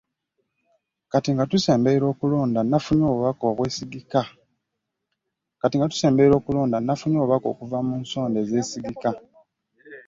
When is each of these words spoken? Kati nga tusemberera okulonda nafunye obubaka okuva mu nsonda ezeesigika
Kati 1.11 1.29
nga 1.33 1.45
tusemberera 1.51 2.05
okulonda 2.13 2.59
nafunye 6.83 7.17
obubaka 7.19 7.45
okuva 7.51 7.77
mu 7.87 7.95
nsonda 8.03 8.37
ezeesigika 8.43 9.09